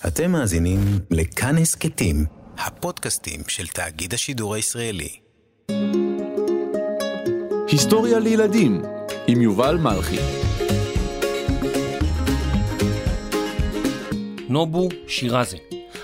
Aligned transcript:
אתם 0.00 0.32
מאזינים 0.32 0.80
לכאן 1.10 1.58
הסכתים, 1.58 2.24
הפודקאסטים 2.58 3.40
של 3.48 3.66
תאגיד 3.66 4.14
השידור 4.14 4.54
הישראלי. 4.54 5.08
היסטוריה 7.68 8.18
לילדים 8.18 8.82
עם 9.26 9.42
יובל 9.42 9.76
מלכי. 9.76 10.16
נובו 14.48 14.88
שירזה, 15.08 15.56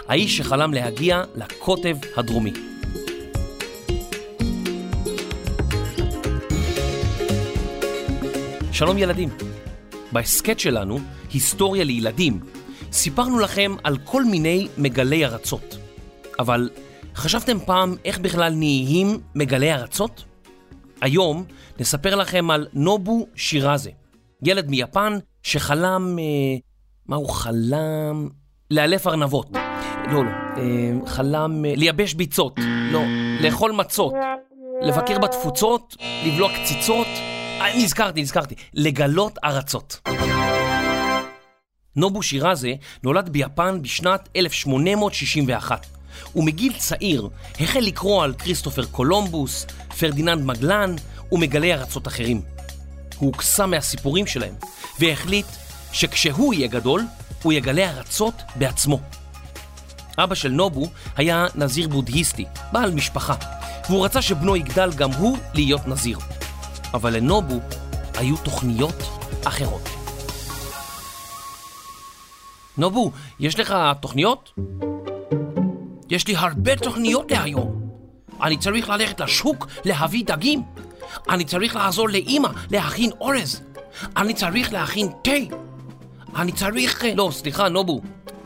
האיש 0.08 0.36
שחלם 0.36 0.74
להגיע 0.74 1.22
לקוטב 1.34 1.96
הדרומי. 2.16 2.52
שלום 8.72 8.98
ילדים, 8.98 9.28
בהסכת 10.12 10.60
שלנו, 10.60 10.98
היסטוריה 11.32 11.84
לילדים, 11.84 12.40
סיפרנו 12.92 13.38
לכם 13.38 13.74
על 13.84 13.98
כל 14.04 14.24
מיני 14.24 14.68
מגלי 14.78 15.24
ארצות. 15.24 15.78
אבל 16.38 16.70
חשבתם 17.14 17.58
פעם 17.58 17.96
איך 18.04 18.18
בכלל 18.18 18.52
נהיים 18.54 19.20
מגלי 19.34 19.72
ארצות? 19.72 20.24
היום 21.00 21.44
נספר 21.80 22.14
לכם 22.14 22.50
על 22.50 22.66
נובו 22.72 23.26
שירזה, 23.34 23.90
ילד 24.42 24.70
מיפן 24.70 25.18
שחלם... 25.42 26.18
אה, 26.18 26.24
מה 27.06 27.16
הוא 27.16 27.28
חלם? 27.28 28.28
לאלף 28.70 29.06
ארנבות. 29.06 29.48
לא, 30.12 30.24
לא. 30.24 30.30
אה, 30.30 31.06
חלם 31.06 31.64
אה, 31.64 31.72
לייבש 31.76 32.14
ביצות. 32.14 32.58
לא. 32.92 33.02
לאכול 33.40 33.72
מצות. 33.72 34.14
לבקר 34.82 35.18
בתפוצות, 35.18 35.96
לבלוע 36.26 36.50
קציצות. 36.54 37.06
אה, 37.60 37.78
נזכרתי, 37.78 38.22
נזכרתי. 38.22 38.54
לגלות 38.74 39.38
ארצות. 39.44 40.00
נובו 41.96 42.22
שירזה 42.22 42.74
נולד 43.02 43.28
ביפן 43.28 43.82
בשנת 43.82 44.28
1861. 44.36 45.86
ומגיל 46.36 46.72
צעיר 46.78 47.28
החל 47.60 47.80
לקרוא 47.80 48.24
על 48.24 48.34
כריסטופר 48.34 48.84
קולומבוס, 48.84 49.66
פרדיננד 49.98 50.44
מגלן 50.44 50.94
ומגלי 51.32 51.74
ארצות 51.74 52.08
אחרים. 52.08 52.42
הוא 53.18 53.26
הוקסם 53.26 53.70
מהסיפורים 53.70 54.26
שלהם, 54.26 54.54
והחליט 55.00 55.46
שכשהוא 55.92 56.54
יהיה 56.54 56.68
גדול, 56.68 57.02
הוא 57.42 57.52
יגלה 57.52 57.90
ארצות 57.90 58.34
בעצמו. 58.56 59.00
אבא 60.18 60.34
של 60.34 60.48
נובו 60.48 60.86
היה 61.16 61.46
נזיר 61.54 61.88
בודהיסטי, 61.88 62.44
בעל 62.72 62.90
משפחה, 62.90 63.34
והוא 63.88 64.04
רצה 64.04 64.22
שבנו 64.22 64.56
יגדל 64.56 64.92
גם 64.92 65.12
הוא 65.12 65.38
להיות 65.54 65.88
נזיר. 65.88 66.18
אבל 66.94 67.16
לנובו 67.16 67.60
היו 68.14 68.36
תוכניות 68.36 69.02
אחרות. 69.44 69.99
נובו, 72.78 73.10
יש 73.40 73.58
לך 73.58 73.74
תוכניות? 74.00 74.52
יש 76.10 76.26
לי 76.26 76.36
הרבה 76.36 76.76
תוכניות 76.76 77.30
להיום. 77.30 77.80
אני 78.42 78.56
צריך 78.56 78.88
ללכת 78.88 79.20
לשוק 79.20 79.66
להביא 79.84 80.24
דגים. 80.24 80.62
אני 81.28 81.44
צריך 81.44 81.76
לעזור 81.76 82.08
לאימא 82.08 82.48
להכין 82.70 83.10
אורז. 83.20 83.60
אני 84.16 84.34
צריך 84.34 84.72
להכין 84.72 85.08
תה. 85.22 85.30
אני 86.36 86.52
צריך... 86.52 87.04
לא, 87.16 87.30
סליחה, 87.32 87.68
נובו. 87.68 88.00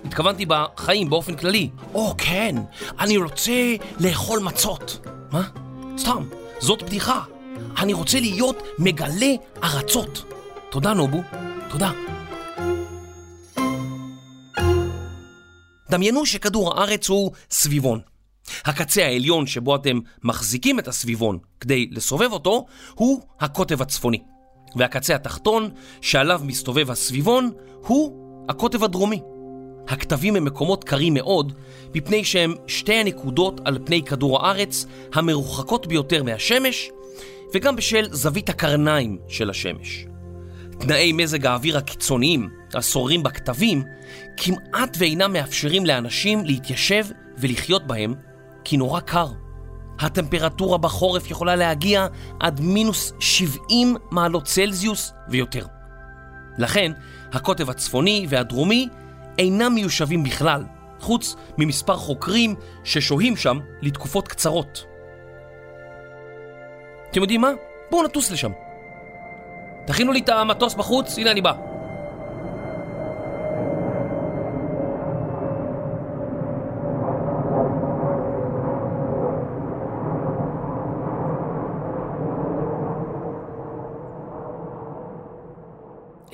התכוונתי 0.04 0.46
בחיים 0.48 1.10
באופן 1.10 1.36
כללי. 1.36 1.70
או, 1.94 2.14
כן, 2.18 2.56
אני 3.00 3.16
רוצה 3.16 3.52
לאכול 4.00 4.38
מצות. 4.40 5.06
מה? 5.32 5.42
סתם, 5.98 6.24
זאת 6.58 6.82
בדיחה. 6.82 7.22
אני 7.78 7.92
רוצה 7.92 8.20
להיות 8.20 8.62
מגלה 8.78 9.32
ארצות. 9.64 10.24
תודה, 10.70 10.94
נובו. 10.94 11.22
תודה. 11.68 11.90
דמיינו 15.94 16.26
שכדור 16.26 16.74
הארץ 16.74 17.08
הוא 17.08 17.32
סביבון. 17.50 18.00
הקצה 18.64 19.04
העליון 19.04 19.46
שבו 19.46 19.76
אתם 19.76 19.98
מחזיקים 20.22 20.78
את 20.78 20.88
הסביבון 20.88 21.38
כדי 21.60 21.88
לסובב 21.90 22.32
אותו 22.32 22.66
הוא 22.94 23.22
הקוטב 23.40 23.82
הצפוני. 23.82 24.22
והקצה 24.76 25.14
התחתון 25.14 25.70
שעליו 26.00 26.40
מסתובב 26.44 26.90
הסביבון 26.90 27.50
הוא 27.86 28.12
הקוטב 28.48 28.84
הדרומי. 28.84 29.20
הכתבים 29.88 30.36
הם 30.36 30.44
מקומות 30.44 30.84
קרים 30.84 31.14
מאוד 31.14 31.52
מפני 31.94 32.24
שהם 32.24 32.54
שתי 32.66 32.94
הנקודות 32.94 33.60
על 33.64 33.78
פני 33.84 34.02
כדור 34.02 34.46
הארץ 34.46 34.86
המרוחקות 35.14 35.86
ביותר 35.86 36.22
מהשמש 36.22 36.90
וגם 37.54 37.76
בשל 37.76 38.08
זווית 38.10 38.48
הקרניים 38.48 39.18
של 39.28 39.50
השמש. 39.50 40.06
תנאי 40.80 41.12
מזג 41.12 41.46
האוויר 41.46 41.78
הקיצוניים 41.78 42.48
השוררים 42.76 43.22
בכתבים 43.22 43.82
כמעט 44.36 44.96
ואינם 44.98 45.32
מאפשרים 45.32 45.86
לאנשים 45.86 46.44
להתיישב 46.44 47.04
ולחיות 47.38 47.86
בהם 47.86 48.14
כי 48.64 48.76
נורא 48.76 49.00
קר. 49.00 49.26
הטמפרטורה 50.00 50.78
בחורף 50.78 51.30
יכולה 51.30 51.56
להגיע 51.56 52.06
עד 52.40 52.60
מינוס 52.60 53.12
70 53.20 53.96
מעלות 54.10 54.44
צלזיוס 54.44 55.12
ויותר. 55.28 55.66
לכן, 56.58 56.92
הקוטב 57.32 57.70
הצפוני 57.70 58.26
והדרומי 58.28 58.88
אינם 59.38 59.74
מיושבים 59.74 60.24
בכלל, 60.24 60.64
חוץ 61.00 61.36
ממספר 61.58 61.96
חוקרים 61.96 62.54
ששוהים 62.84 63.36
שם 63.36 63.58
לתקופות 63.82 64.28
קצרות. 64.28 64.84
אתם 67.10 67.20
יודעים 67.20 67.40
מה? 67.40 67.50
בואו 67.90 68.02
נטוס 68.04 68.30
לשם. 68.30 68.50
תכינו 69.86 70.12
לי 70.12 70.20
את 70.20 70.28
המטוס 70.28 70.74
בחוץ, 70.74 71.18
הנה 71.18 71.30
אני 71.30 71.40
בא. 71.40 71.73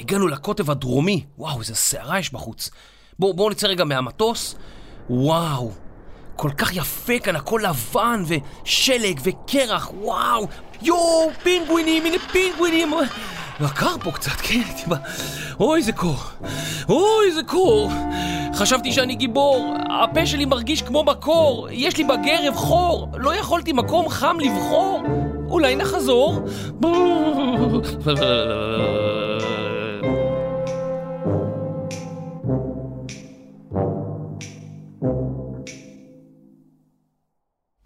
הגענו 0.01 0.29
לקוטב 0.29 0.71
הדרומי, 0.71 1.25
וואו, 1.39 1.61
איזה 1.61 1.75
סערה 1.75 2.19
יש 2.19 2.33
בחוץ. 2.33 2.71
בואו 3.19 3.35
בוא 3.35 3.51
נצא 3.51 3.67
רגע 3.67 3.85
מהמטוס. 3.85 4.57
וואו, 5.11 5.71
כל 6.37 6.51
כך 6.59 6.77
יפה 6.77 7.19
כאן, 7.19 7.37
הכל 7.37 7.63
לבן 7.69 8.23
ושלג 8.27 9.21
וקרח, 9.23 9.91
וואו. 10.01 10.47
יואו, 10.83 11.31
פינגווינים, 11.43 12.07
הנה 12.07 12.17
פינגווינים. 12.33 12.93
קר 13.75 13.99
פה 14.05 14.11
קצת, 14.13 14.31
כן, 14.31 14.63
טיפה. 14.77 14.95
אוי, 15.61 15.79
איזה 15.79 15.93
קור. 15.93 16.17
אוי, 16.89 17.27
איזה 17.27 17.43
קור. 17.43 17.91
חשבתי 18.55 18.93
שאני 18.93 19.15
גיבור, 19.15 19.75
הפה 20.03 20.27
שלי 20.27 20.45
מרגיש 20.45 20.83
כמו 20.83 21.05
בקור, 21.05 21.69
יש 21.71 21.97
לי 21.97 22.05
בגרב 22.05 22.55
חור, 22.55 23.09
לא 23.15 23.35
יכולתי 23.35 23.73
מקום 23.73 24.09
חם 24.09 24.37
לבחור. 24.41 25.03
אולי 25.49 25.77
נחזור? 25.77 26.41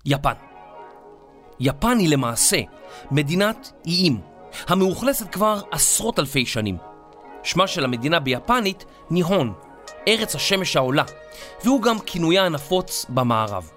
יפן. 0.06 0.32
יפן 1.60 1.98
היא 1.98 2.08
למעשה 2.08 2.60
מדינת 3.10 3.72
איים, 3.86 4.20
המאוכלסת 4.66 5.32
כבר 5.32 5.60
עשרות 5.70 6.18
אלפי 6.18 6.46
שנים. 6.46 6.76
שמה 7.42 7.66
של 7.66 7.84
המדינה 7.84 8.20
ביפנית 8.20 8.84
ניהון, 9.10 9.52
ארץ 10.08 10.34
השמש 10.34 10.76
העולה, 10.76 11.04
והוא 11.64 11.82
גם 11.82 11.98
כינויה 11.98 12.46
הנפוץ 12.46 13.06
במערב. 13.08 13.70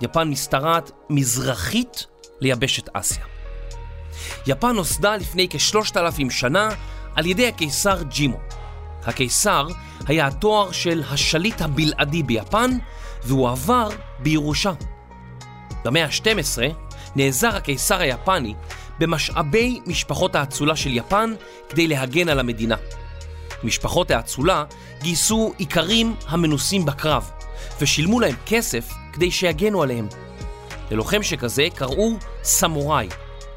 יפן 0.00 0.28
משתרעת 0.28 0.90
מזרחית 1.10 2.06
ליבשת 2.40 2.88
אסיה. 2.92 3.24
יפן 4.46 4.76
נוסדה 4.76 5.16
לפני 5.16 5.46
כשלושת 5.50 5.96
אלפים 5.96 6.30
שנה 6.30 6.68
על 7.16 7.26
ידי 7.26 7.48
הקיסר 7.48 8.02
ג'ימו. 8.02 8.38
הקיסר 9.04 9.66
היה 10.06 10.26
התואר 10.26 10.72
של 10.72 11.02
השליט 11.10 11.62
הבלעדי 11.62 12.22
ביפן, 12.22 12.70
והוא 13.24 13.48
עבר 13.48 13.88
בירושה. 14.18 14.72
במאה 15.84 16.04
ה-12 16.04 16.58
נעזר 17.16 17.56
הקיסר 17.56 18.00
היפני 18.00 18.54
במשאבי 18.98 19.80
משפחות 19.86 20.34
האצולה 20.34 20.76
של 20.76 20.96
יפן 20.96 21.34
כדי 21.68 21.88
להגן 21.88 22.28
על 22.28 22.40
המדינה. 22.40 22.76
משפחות 23.64 24.10
האצולה 24.10 24.64
גייסו 25.02 25.52
איכרים 25.60 26.14
המנוסים 26.28 26.84
בקרב 26.84 27.30
ושילמו 27.80 28.20
להם 28.20 28.34
כסף 28.46 28.92
כדי 29.12 29.30
שיגנו 29.30 29.82
עליהם. 29.82 30.08
ללוחם 30.90 31.22
שכזה 31.22 31.66
קראו 31.74 32.12
סמוראי, 32.42 33.08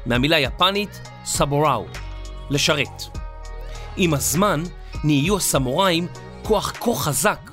מהמילה 0.06 0.38
יפנית 0.38 1.00
סבוראו, 1.24 1.86
לשרת. 2.50 3.02
עם 3.96 4.14
הזמן 4.14 4.62
נהיו 5.04 5.36
הסמוראים 5.36 6.06
כוח 6.42 6.72
כה 6.80 6.94
חזק 6.94 7.50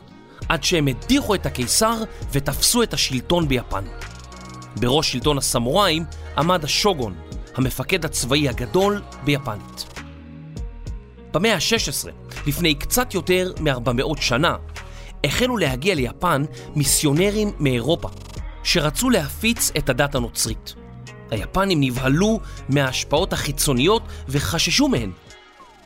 עד 0.50 0.64
שהם 0.64 0.88
הדיחו 0.88 1.36
את 1.36 1.46
הקיסר 1.46 2.04
ותפסו 2.32 2.84
את 2.84 2.94
השלטון 2.94 3.48
ביפן. 3.48 3.84
בראש 4.76 5.12
שלטון 5.12 5.38
הסמוראים 5.38 6.06
עמד 6.38 6.64
השוגון, 6.64 7.16
המפקד 7.56 8.06
הצבאי 8.06 8.50
הגדול 8.50 9.02
ביפנית. 9.24 9.86
במאה 11.34 11.56
ה-16, 11.56 12.10
לפני 12.48 12.76
קצת 12.76 13.14
יותר 13.14 13.54
מ-400 13.60 14.22
שנה, 14.22 14.56
החלו 15.24 15.58
להגיע 15.58 15.96
ליפן 15.96 16.46
מיסיונרים 16.76 17.52
מאירופה, 17.60 18.10
שרצו 18.64 19.10
להפיץ 19.10 19.72
את 19.78 19.90
הדת 19.90 20.16
הנוצרית. 20.16 20.76
היפנים 21.32 21.82
נבהלו 21.82 22.40
מההשפעות 22.70 23.34
החיצוניות 23.34 24.04
וחששו 24.30 24.88
מהן. 24.88 25.12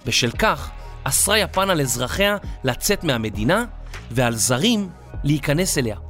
בשל 0.06 0.32
כך, 0.32 0.70
אסרה 1.04 1.40
יפן 1.40 1.70
על 1.70 1.82
אזרחיה 1.82 2.38
לצאת 2.64 3.04
מהמדינה 3.04 3.66
ועל 4.12 4.36
זרים 4.36 4.90
להיכנס 5.24 5.78
אליה. 5.78 6.05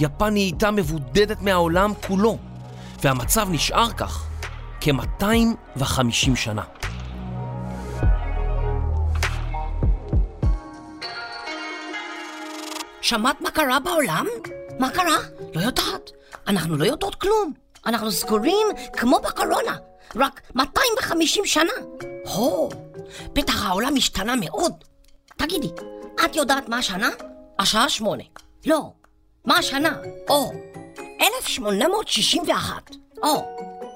יפן 0.00 0.32
נהייתה 0.32 0.70
מבודדת 0.70 1.42
מהעולם 1.42 1.92
כולו, 2.06 2.38
והמצב 3.02 3.48
נשאר 3.50 3.90
כך 3.92 4.26
כ-250 4.80 6.36
שנה. 6.36 6.62
שמעת 13.00 13.40
מה 13.40 13.50
קרה 13.50 13.80
בעולם? 13.80 14.26
מה 14.78 14.90
קרה? 14.90 15.16
לא 15.54 15.60
יודעת. 15.60 16.10
אנחנו 16.46 16.76
לא 16.76 16.84
יודעות 16.84 17.14
כלום. 17.14 17.52
אנחנו 17.86 18.12
סגורים 18.12 18.66
כמו 18.92 19.18
בקורונה. 19.18 19.76
רק 20.16 20.40
250 20.54 21.46
שנה. 21.46 21.72
הו, 22.24 22.70
בטח 23.32 23.64
העולם 23.64 23.96
השתנה 23.96 24.34
מאוד. 24.36 24.72
תגידי, 25.36 25.68
את 26.24 26.36
יודעת 26.36 26.68
מה 26.68 26.78
השנה? 26.78 27.08
השעה 27.58 27.88
שמונה. 27.88 28.22
לא. 28.66 28.92
מה 29.44 29.58
השנה? 29.58 29.96
או, 30.28 30.52
1861. 31.36 32.90
או, 33.22 33.44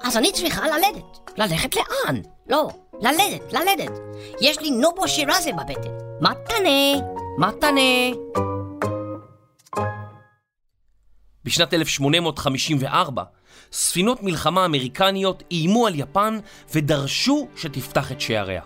אז 0.03 0.17
אני 0.17 0.31
צריכה 0.31 0.67
ללדת. 0.67 1.31
ללכת 1.37 1.75
לאן? 1.75 2.21
לא, 2.49 2.69
ללדת, 3.01 3.53
ללדת. 3.53 3.91
יש 4.41 4.59
לי 4.59 4.71
נובו 4.71 5.07
שירזה 5.07 5.51
בבטן. 5.51 5.89
מתנה, 6.21 7.07
מתנה. 7.37 8.17
בשנת 11.43 11.73
1854, 11.73 13.23
ספינות 13.71 14.23
מלחמה 14.23 14.65
אמריקניות 14.65 15.43
איימו 15.51 15.87
על 15.87 15.99
יפן 15.99 16.39
ודרשו 16.73 17.47
שתפתח 17.55 18.11
את 18.11 18.21
שעריה. 18.21 18.61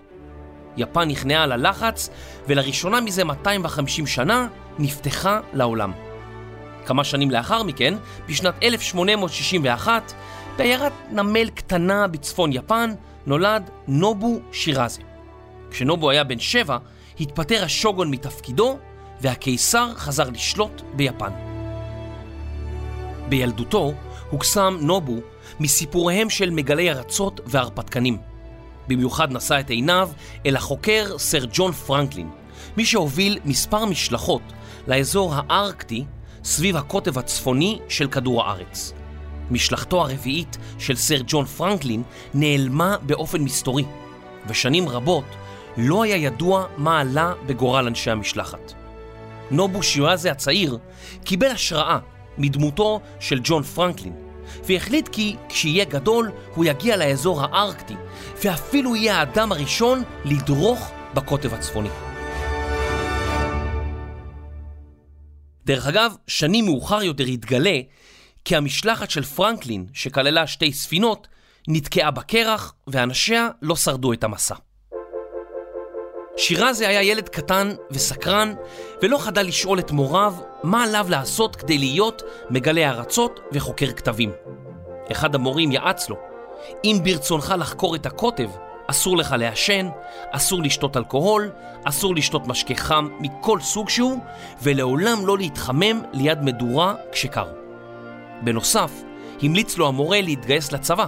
יפן 0.77 1.07
נכנעה 1.07 1.45
ללחץ, 1.45 2.09
ולראשונה 2.47 3.01
מזה 3.01 3.23
250 3.23 4.07
שנה 4.07 4.47
נפתחה 4.79 5.39
לעולם. 5.53 6.12
כמה 6.85 7.03
שנים 7.03 7.31
לאחר 7.31 7.63
מכן, 7.63 7.93
בשנת 8.29 8.53
1861, 8.63 10.13
בעיירת 10.57 10.93
נמל 11.11 11.49
קטנה 11.49 12.07
בצפון 12.07 12.53
יפן, 12.53 12.93
נולד 13.25 13.69
נובו 13.87 14.39
שירזה. 14.51 15.01
כשנובו 15.71 16.09
היה 16.09 16.23
בן 16.23 16.39
שבע, 16.39 16.77
התפטר 17.19 17.63
השוגון 17.63 18.11
מתפקידו, 18.11 18.77
והקיסר 19.21 19.93
חזר 19.95 20.29
לשלוט 20.29 20.81
ביפן. 20.95 21.31
בילדותו 23.29 23.93
הוקסם 24.29 24.77
נובו 24.81 25.15
מסיפוריהם 25.59 26.29
של 26.29 26.49
מגלי 26.49 26.91
ארצות 26.91 27.41
והרפתקנים. 27.45 28.17
במיוחד 28.87 29.31
נשא 29.31 29.59
את 29.59 29.69
עיניו 29.69 30.09
אל 30.45 30.55
החוקר 30.55 31.17
סר 31.17 31.45
ג'ון 31.53 31.71
פרנקלין, 31.71 32.29
מי 32.77 32.85
שהוביל 32.85 33.39
מספר 33.45 33.85
משלחות 33.85 34.41
לאזור 34.87 35.33
הארקטי 35.35 36.05
סביב 36.43 36.77
הקוטב 36.77 37.19
הצפוני 37.19 37.79
של 37.89 38.07
כדור 38.07 38.43
הארץ. 38.43 38.93
משלחתו 39.51 40.01
הרביעית 40.01 40.57
של 40.79 40.95
סר 40.95 41.17
ג'ון 41.27 41.45
פרנקלין 41.45 42.03
נעלמה 42.33 42.97
באופן 43.01 43.41
מסתורי, 43.41 43.85
ושנים 44.47 44.89
רבות 44.89 45.23
לא 45.77 46.03
היה 46.03 46.15
ידוע 46.15 46.65
מה 46.77 46.99
עלה 46.99 47.33
בגורל 47.45 47.87
אנשי 47.87 48.11
המשלחת. 48.11 48.73
נובו 49.51 49.83
שיואזה 49.83 50.31
הצעיר 50.31 50.77
קיבל 51.23 51.47
השראה 51.47 51.99
מדמותו 52.37 52.99
של 53.19 53.39
ג'ון 53.43 53.63
פרנקלין, 53.63 54.13
והחליט 54.65 55.07
כי 55.07 55.35
כשיהיה 55.49 55.85
גדול 55.85 56.31
הוא 56.55 56.65
יגיע 56.65 56.97
לאזור 56.97 57.41
הארקטי, 57.41 57.95
ואפילו 58.43 58.95
יהיה 58.95 59.19
האדם 59.19 59.51
הראשון 59.51 60.03
לדרוך 60.25 60.91
בקוטב 61.13 61.53
הצפוני. 61.53 62.12
דרך 65.65 65.87
אגב, 65.87 66.15
שנים 66.27 66.65
מאוחר 66.65 67.03
יותר 67.03 67.23
התגלה 67.23 67.79
כי 68.45 68.55
המשלחת 68.55 69.09
של 69.09 69.23
פרנקלין, 69.23 69.85
שכללה 69.93 70.47
שתי 70.47 70.73
ספינות, 70.73 71.27
נתקעה 71.67 72.11
בקרח 72.11 72.73
ואנשיה 72.87 73.49
לא 73.61 73.75
שרדו 73.75 74.13
את 74.13 74.23
המסע. 74.23 74.55
שירזה 76.37 76.87
היה 76.87 77.03
ילד 77.03 77.29
קטן 77.29 77.71
וסקרן, 77.91 78.53
ולא 79.01 79.17
חדל 79.17 79.41
לשאול 79.41 79.79
את 79.79 79.91
מוריו 79.91 80.33
מה 80.63 80.83
עליו 80.83 81.05
לעשות 81.09 81.55
כדי 81.55 81.77
להיות 81.77 82.21
מגלה 82.49 82.89
ארצות 82.89 83.39
וחוקר 83.51 83.91
כתבים. 83.91 84.31
אחד 85.11 85.35
המורים 85.35 85.71
יעץ 85.71 86.09
לו, 86.09 86.15
אם 86.83 86.99
ברצונך 87.03 87.53
לחקור 87.59 87.95
את 87.95 88.05
הקוטב, 88.05 88.49
אסור 88.87 89.17
לך 89.17 89.35
לעשן, 89.39 89.89
אסור 90.31 90.63
לשתות 90.63 90.97
אלכוהול, 90.97 91.51
אסור 91.83 92.15
לשתות 92.15 92.47
משקה 92.47 92.75
חם 92.75 93.09
מכל 93.19 93.59
סוג 93.59 93.89
שהוא, 93.89 94.19
ולעולם 94.61 95.25
לא 95.25 95.37
להתחמם 95.37 96.01
ליד 96.13 96.41
מדורה 96.41 96.95
כשקר. 97.11 97.47
בנוסף, 98.41 98.91
המליץ 99.41 99.77
לו 99.77 99.87
המורה 99.87 100.21
להתגייס 100.21 100.71
לצבא, 100.71 101.05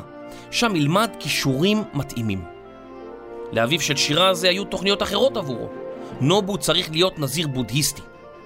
שם 0.51 0.75
ילמד 0.75 1.09
כישורים 1.19 1.83
מתאימים. 1.93 2.45
לאביו 3.51 3.81
של 3.81 3.95
שירה 3.95 4.27
הזה 4.27 4.49
היו 4.49 4.65
תוכניות 4.65 5.03
אחרות 5.03 5.37
עבורו. 5.37 5.69
נובו 6.21 6.57
צריך 6.57 6.91
להיות 6.91 7.19
נזיר 7.19 7.47
בודהיסטי. 7.47 8.01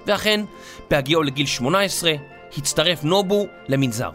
ואכן, 0.08 0.46
בהגיעו 0.90 1.24
לגיל 1.24 1.46
18, 1.46 2.12
הצטרף 2.58 3.04
נובו 3.04 3.48
למנזר. 3.68 4.10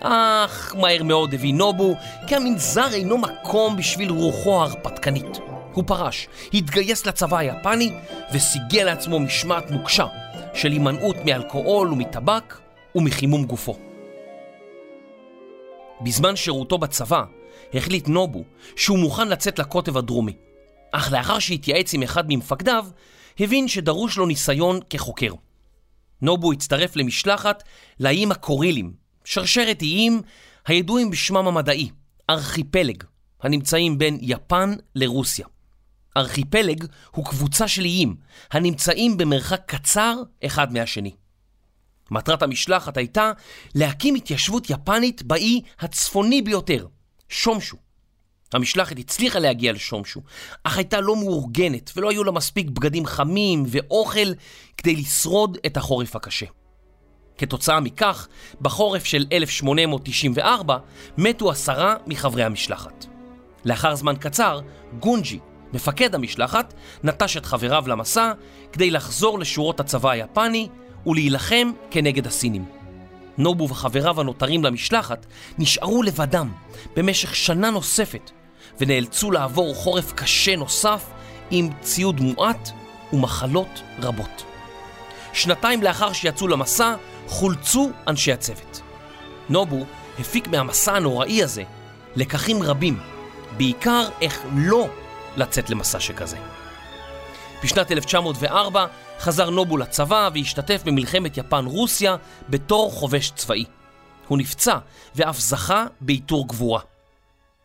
אך 0.00 0.74
מהר 0.78 1.02
מאוד 1.02 1.34
הבין 1.34 1.56
נובו 1.56 1.94
כי 2.26 2.36
המנזר 2.36 2.88
אינו 2.92 3.18
מקום 3.18 3.76
בשביל 3.76 4.10
רוחו 4.10 4.60
ההרפתקנית. 4.60 5.38
הוא 5.72 5.84
פרש, 5.86 6.28
התגייס 6.54 7.06
לצבא 7.06 7.38
היפני 7.38 7.92
וסיגל 8.32 8.84
לעצמו 8.84 9.20
משמעת 9.20 9.70
נוקשה 9.70 10.06
של 10.54 10.72
הימנעות 10.72 11.16
מאלכוהול 11.24 11.92
ומטבק 11.92 12.58
ומחימום 12.94 13.44
גופו. 13.44 13.76
בזמן 16.00 16.36
שירותו 16.36 16.78
בצבא 16.78 17.22
החליט 17.74 18.08
נובו 18.08 18.44
שהוא 18.76 18.98
מוכן 18.98 19.28
לצאת 19.28 19.58
לקוטב 19.58 19.96
הדרומי. 19.96 20.32
אך 20.92 21.12
לאחר 21.12 21.38
שהתייעץ 21.38 21.94
עם 21.94 22.02
אחד 22.02 22.24
ממפקדיו, 22.28 22.86
הבין 23.40 23.68
שדרוש 23.68 24.16
לו 24.16 24.26
ניסיון 24.26 24.80
כחוקר. 24.90 25.32
נובו 26.22 26.52
הצטרף 26.52 26.96
למשלחת 26.96 27.62
לאיים 28.00 28.32
הקורילים, 28.32 29.05
שרשרת 29.26 29.82
איים 29.82 30.22
הידועים 30.66 31.10
בשמם 31.10 31.48
המדעי, 31.48 31.90
ארכיפלג, 32.30 33.04
הנמצאים 33.42 33.98
בין 33.98 34.18
יפן 34.20 34.74
לרוסיה. 34.94 35.46
ארכיפלג 36.16 36.84
הוא 37.10 37.24
קבוצה 37.24 37.68
של 37.68 37.84
איים 37.84 38.16
הנמצאים 38.50 39.16
במרחק 39.16 39.62
קצר 39.66 40.16
אחד 40.46 40.72
מהשני. 40.72 41.14
מטרת 42.10 42.42
המשלחת 42.42 42.96
הייתה 42.96 43.32
להקים 43.74 44.14
התיישבות 44.14 44.70
יפנית 44.70 45.22
באי 45.22 45.60
הצפוני 45.78 46.42
ביותר, 46.42 46.86
שמשו. 47.28 47.76
המשלחת 48.52 48.98
הצליחה 48.98 49.38
להגיע 49.38 49.72
לשמשו, 49.72 50.20
אך 50.64 50.76
הייתה 50.76 51.00
לא 51.00 51.16
מאורגנת 51.16 51.90
ולא 51.96 52.10
היו 52.10 52.24
לה 52.24 52.32
מספיק 52.32 52.70
בגדים 52.70 53.06
חמים 53.06 53.64
ואוכל 53.68 54.32
כדי 54.76 54.96
לשרוד 54.96 55.58
את 55.66 55.76
החורף 55.76 56.16
הקשה. 56.16 56.46
כתוצאה 57.38 57.80
מכך, 57.80 58.28
בחורף 58.60 59.04
של 59.04 59.26
1894 59.32 60.76
מתו 61.18 61.50
עשרה 61.50 61.94
מחברי 62.06 62.44
המשלחת. 62.44 63.06
לאחר 63.64 63.94
זמן 63.94 64.16
קצר, 64.16 64.60
גונג'י, 65.00 65.38
מפקד 65.72 66.14
המשלחת, 66.14 66.74
נטש 67.04 67.36
את 67.36 67.46
חבריו 67.46 67.84
למסע 67.86 68.32
כדי 68.72 68.90
לחזור 68.90 69.38
לשורות 69.38 69.80
הצבא 69.80 70.10
היפני 70.10 70.68
ולהילחם 71.06 71.72
כנגד 71.90 72.26
הסינים. 72.26 72.64
נובו 73.38 73.68
וחבריו 73.68 74.20
הנותרים 74.20 74.64
למשלחת 74.64 75.26
נשארו 75.58 76.02
לבדם 76.02 76.52
במשך 76.96 77.36
שנה 77.36 77.70
נוספת 77.70 78.30
ונאלצו 78.80 79.30
לעבור 79.30 79.74
חורף 79.74 80.12
קשה 80.12 80.56
נוסף 80.56 81.04
עם 81.50 81.68
ציוד 81.80 82.20
מועט 82.20 82.70
ומחלות 83.12 83.82
רבות. 84.02 84.44
שנתיים 85.32 85.82
לאחר 85.82 86.12
שיצאו 86.12 86.48
למסע, 86.48 86.94
חולצו 87.26 87.90
אנשי 88.08 88.32
הצוות. 88.32 88.80
נובו 89.48 89.84
הפיק 90.18 90.48
מהמסע 90.48 90.96
הנוראי 90.96 91.42
הזה 91.42 91.62
לקחים 92.16 92.62
רבים, 92.62 93.00
בעיקר 93.56 94.08
איך 94.20 94.40
לא 94.54 94.88
לצאת 95.36 95.70
למסע 95.70 96.00
שכזה. 96.00 96.36
בשנת 97.64 97.92
1904 97.92 98.86
חזר 99.18 99.50
נובו 99.50 99.76
לצבא 99.76 100.28
והשתתף 100.34 100.82
במלחמת 100.84 101.36
יפן-רוסיה 101.36 102.16
בתור 102.48 102.92
חובש 102.92 103.30
צבאי. 103.36 103.64
הוא 104.28 104.38
נפצע 104.38 104.78
ואף 105.14 105.38
זכה 105.40 105.86
בעיטור 106.00 106.48
גבורה. 106.48 106.80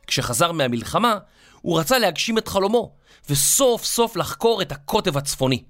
כשחזר 0.07 0.51
מהמלחמה, 0.51 1.17
הוא 1.61 1.79
רצה 1.79 1.99
להגשים 1.99 2.37
את 2.37 2.47
חלומו 2.47 2.91
וסוף 3.29 3.83
סוף 3.85 4.15
לחקור 4.15 4.61
את 4.61 4.71
הקוטב 4.71 5.17
הצפוני. 5.17 5.63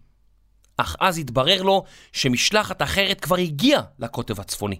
אך 0.81 0.95
אז 1.00 1.17
התברר 1.17 1.61
לו 1.61 1.83
שמשלחת 2.11 2.81
אחרת 2.81 3.19
כבר 3.19 3.38
הגיעה 3.38 3.81
לקוטב 4.00 4.39
הצפוני. 4.39 4.79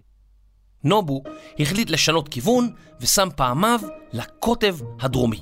נובו 0.84 1.24
החליט 1.60 1.90
לשנות 1.90 2.30
כיוון 2.30 2.70
ושם 3.02 3.30
פעמיו 3.36 3.80
לקוטב 4.14 4.76
הדרומי. 5.02 5.42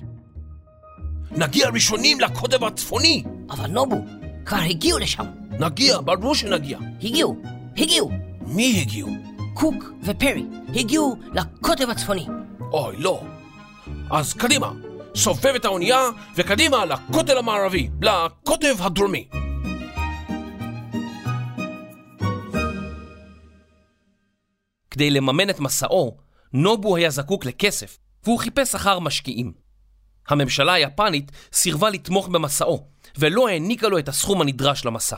נגיע 1.31 1.69
ראשונים 1.69 2.19
לקוטב 2.19 2.63
הצפוני! 2.63 3.23
אבל 3.49 3.67
נובו, 3.67 4.05
כבר 4.45 4.57
הגיעו 4.57 4.99
לשם. 4.99 5.25
נגיע, 5.59 5.97
ברור 6.01 6.35
שנגיע. 6.35 6.79
הגיעו, 7.03 7.35
הגיעו. 7.77 8.11
מי 8.41 8.81
הגיעו? 8.81 9.09
קוק 9.53 9.83
ופרי 10.03 10.45
הגיעו 10.75 11.15
לקוטב 11.33 11.89
הצפוני. 11.89 12.27
אוי, 12.71 12.95
לא. 12.97 13.21
אז 14.11 14.33
קדימה, 14.33 14.71
סובב 15.15 15.53
את 15.55 15.65
האונייה 15.65 16.09
וקדימה 16.35 16.85
לכותל 16.85 17.37
המערבי, 17.37 17.89
לקוטב 18.01 18.75
הדרומי. 18.79 19.27
כדי 24.99 25.09
לממן 25.09 25.49
את 25.49 25.59
מסעו, 25.59 26.17
נובו 26.53 26.95
היה 26.95 27.09
זקוק 27.09 27.45
לכסף, 27.45 27.97
והוא 28.23 28.39
חיפש 28.39 28.75
אחר 28.75 28.99
משקיעים. 28.99 29.53
הממשלה 30.27 30.73
היפנית 30.73 31.31
סירבה 31.53 31.89
לתמוך 31.89 32.27
במסעו, 32.27 32.87
ולא 33.17 33.47
העניקה 33.47 33.87
לו 33.87 33.99
את 33.99 34.09
הסכום 34.09 34.41
הנדרש 34.41 34.85
למסע. 34.85 35.15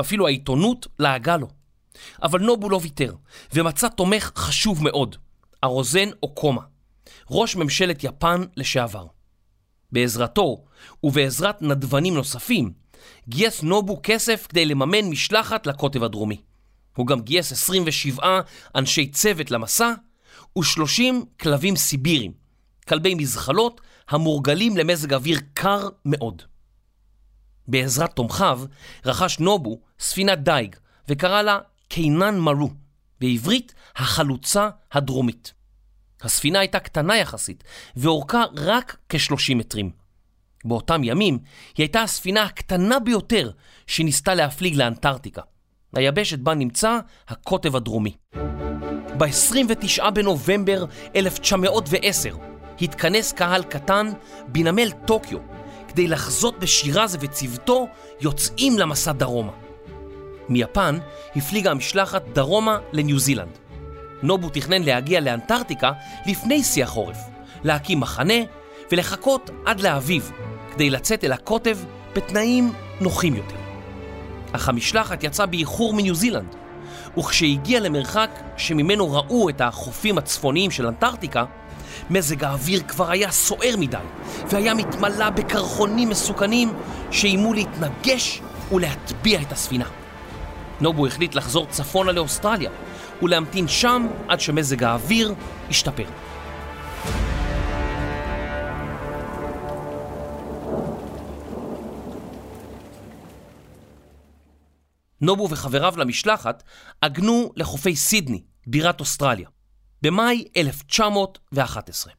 אפילו 0.00 0.26
העיתונות 0.26 0.86
לעגה 0.98 1.36
לו. 1.36 1.48
אבל 2.22 2.40
נובו 2.40 2.70
לא 2.70 2.78
ויתר, 2.82 3.14
ומצא 3.54 3.88
תומך 3.88 4.32
חשוב 4.36 4.84
מאוד, 4.84 5.16
ארוזן 5.64 6.08
אוקומה, 6.22 6.62
ראש 7.30 7.56
ממשלת 7.56 8.04
יפן 8.04 8.42
לשעבר. 8.56 9.06
בעזרתו, 9.92 10.64
ובעזרת 11.02 11.62
נדבנים 11.62 12.14
נוספים, 12.14 12.72
גייס 13.28 13.62
נובו 13.62 14.00
כסף 14.02 14.46
כדי 14.48 14.64
לממן 14.64 15.04
משלחת 15.04 15.66
לקוטב 15.66 16.02
הדרומי. 16.02 16.51
הוא 16.96 17.06
גם 17.06 17.20
גייס 17.20 17.52
27 17.52 18.40
אנשי 18.74 19.10
צוות 19.10 19.50
למסע 19.50 19.92
ו-30 20.56 21.02
כלבים 21.40 21.76
סיבירים, 21.76 22.32
כלבי 22.88 23.14
מזחלות 23.14 23.80
המורגלים 24.08 24.76
למזג 24.76 25.14
אוויר 25.14 25.38
קר 25.54 25.88
מאוד. 26.04 26.42
בעזרת 27.68 28.12
תומכיו 28.12 28.60
רכש 29.04 29.38
נובו 29.38 29.80
ספינת 30.00 30.38
דייג 30.38 30.76
וקרא 31.08 31.42
לה 31.42 31.58
קיינן 31.88 32.38
מרו, 32.38 32.70
בעברית 33.20 33.74
החלוצה 33.96 34.68
הדרומית. 34.92 35.52
הספינה 36.22 36.58
הייתה 36.58 36.80
קטנה 36.80 37.16
יחסית 37.16 37.64
ואורכה 37.96 38.44
רק 38.56 38.96
כ-30 39.08 39.54
מטרים. 39.54 39.90
באותם 40.64 41.04
ימים 41.04 41.38
היא 41.76 41.84
הייתה 41.84 42.02
הספינה 42.02 42.42
הקטנה 42.42 43.00
ביותר 43.00 43.50
שניסתה 43.86 44.34
להפליג 44.34 44.74
לאנטארקטיקה, 44.76 45.42
היבשת 45.94 46.38
בה 46.38 46.54
נמצא 46.54 46.98
הקוטב 47.28 47.76
הדרומי. 47.76 48.14
ב-29 49.18 50.10
בנובמבר 50.10 50.84
1910 51.16 52.36
התכנס 52.82 53.32
קהל 53.32 53.62
קטן 53.62 54.10
בנמל 54.48 54.90
טוקיו 54.90 55.38
כדי 55.88 56.08
לחזות 56.08 56.58
בשירזה 56.58 57.18
וצוותו 57.20 57.86
יוצאים 58.20 58.78
למסע 58.78 59.12
דרומה. 59.12 59.52
מיפן 60.48 60.98
הפליגה 61.36 61.70
המשלחת 61.70 62.22
דרומה 62.32 62.78
לניו 62.92 63.18
זילנד. 63.18 63.58
נובו 64.22 64.48
תכנן 64.48 64.82
להגיע 64.82 65.20
לאנטארקטיקה 65.20 65.92
לפני 66.26 66.62
שיא 66.62 66.84
החורף, 66.84 67.18
להקים 67.64 68.00
מחנה 68.00 68.34
ולחכות 68.92 69.50
עד 69.66 69.80
לאביב 69.80 70.32
כדי 70.74 70.90
לצאת 70.90 71.24
אל 71.24 71.32
הקוטב 71.32 71.78
בתנאים 72.14 72.72
נוחים 73.00 73.34
יותר. 73.34 73.61
אך 74.52 74.68
המשלחת 74.68 75.24
יצאה 75.24 75.46
באיחור 75.46 75.94
מניו 75.94 76.14
זילנד, 76.14 76.54
וכשהגיע 77.18 77.80
למרחק 77.80 78.30
שממנו 78.56 79.12
ראו 79.12 79.48
את 79.48 79.60
החופים 79.60 80.18
הצפוניים 80.18 80.70
של 80.70 80.86
אנטארקטיקה, 80.86 81.44
מזג 82.10 82.44
האוויר 82.44 82.82
כבר 82.88 83.10
היה 83.10 83.30
סוער 83.30 83.76
מדי, 83.78 83.96
והיה 84.48 84.74
מתמלא 84.74 85.30
בקרחונים 85.30 86.08
מסוכנים 86.08 86.72
שאיימו 87.10 87.54
להתנגש 87.54 88.42
ולהטביע 88.72 89.40
את 89.42 89.52
הספינה. 89.52 89.84
נובו 90.80 91.06
החליט 91.06 91.34
לחזור 91.34 91.66
צפונה 91.70 92.12
לאוסטרליה 92.12 92.70
ולהמתין 93.22 93.68
שם 93.68 94.06
עד 94.28 94.40
שמזג 94.40 94.84
האוויר 94.84 95.34
ישתפר. 95.70 96.04
נובו 105.22 105.48
וחבריו 105.50 105.94
למשלחת 105.96 106.62
עגנו 107.00 107.52
לחופי 107.56 107.96
סידני, 107.96 108.42
בירת 108.66 109.00
אוסטרליה, 109.00 109.48
במאי 110.02 110.44
1911. 110.56 112.12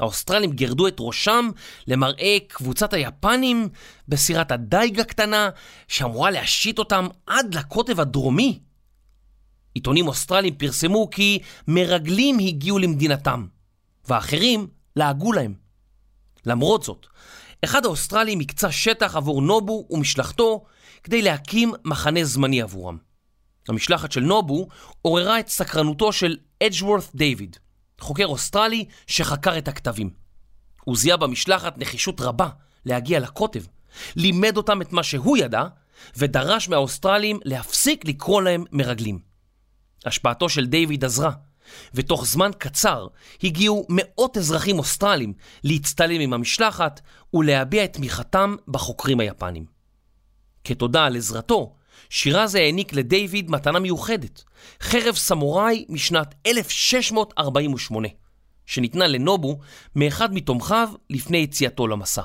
האוסטרלים 0.00 0.52
גרדו 0.52 0.88
את 0.88 0.96
ראשם 1.00 1.50
למראה 1.86 2.36
קבוצת 2.48 2.92
היפנים 2.92 3.68
בסירת 4.08 4.52
הדייג 4.52 5.00
הקטנה 5.00 5.50
שאמורה 5.88 6.30
להשיט 6.30 6.78
אותם 6.78 7.06
עד 7.26 7.54
לקוטב 7.54 8.00
הדרומי. 8.00 8.60
עיתונים 9.74 10.08
אוסטרליים 10.08 10.54
פרסמו 10.54 11.10
כי 11.10 11.38
מרגלים 11.68 12.38
הגיעו 12.38 12.78
למדינתם, 12.78 13.46
ואחרים 14.08 14.66
לעגו 14.96 15.32
להם. 15.32 15.54
למרות 16.46 16.82
זאת, 16.82 17.06
אחד 17.64 17.84
האוסטרלים 17.84 18.40
הקצה 18.40 18.72
שטח 18.72 19.16
עבור 19.16 19.42
נובו 19.42 19.86
ומשלחתו 19.90 20.64
כדי 21.04 21.22
להקים 21.22 21.72
מחנה 21.84 22.24
זמני 22.24 22.62
עבורם. 22.62 22.98
המשלחת 23.68 24.12
של 24.12 24.20
נובו 24.20 24.68
עוררה 25.02 25.40
את 25.40 25.48
סקרנותו 25.48 26.12
של 26.12 26.36
אדג'וורת 26.62 27.10
דיוויד, 27.14 27.56
חוקר 28.00 28.26
אוסטרלי 28.26 28.84
שחקר 29.06 29.58
את 29.58 29.68
הקטבים. 29.68 30.10
הוא 30.84 30.96
זיהה 30.96 31.16
במשלחת 31.16 31.78
נחישות 31.78 32.20
רבה 32.20 32.48
להגיע 32.86 33.20
לקוטב, 33.20 33.62
לימד 34.16 34.56
אותם 34.56 34.82
את 34.82 34.92
מה 34.92 35.02
שהוא 35.02 35.36
ידע, 35.36 35.64
ודרש 36.16 36.68
מהאוסטרלים 36.68 37.40
להפסיק 37.44 38.04
לקרוא 38.04 38.42
להם 38.42 38.64
מרגלים. 38.72 39.18
השפעתו 40.04 40.48
של 40.48 40.66
דיוויד 40.66 41.04
עזרה, 41.04 41.30
ותוך 41.94 42.26
זמן 42.26 42.50
קצר 42.58 43.06
הגיעו 43.42 43.86
מאות 43.88 44.36
אזרחים 44.36 44.78
אוסטרלים 44.78 45.32
להצטלם 45.64 46.20
עם 46.20 46.32
המשלחת 46.32 47.00
ולהביע 47.34 47.84
את 47.84 47.92
תמיכתם 47.92 48.56
בחוקרים 48.68 49.20
היפנים. 49.20 49.73
כתודה 50.64 51.04
על 51.04 51.16
עזרתו, 51.16 51.74
שירזה 52.10 52.58
העניק 52.58 52.92
לדיוויד 52.92 53.50
מתנה 53.50 53.78
מיוחדת, 53.78 54.44
חרב 54.80 55.14
סמוראי 55.14 55.84
משנת 55.88 56.34
1648, 56.46 58.08
שניתנה 58.66 59.06
לנובו 59.06 59.58
מאחד 59.96 60.34
מתומכיו 60.34 60.88
לפני 61.10 61.38
יציאתו 61.38 61.86
למסע. 61.88 62.22